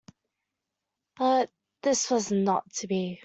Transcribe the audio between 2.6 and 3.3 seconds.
to be.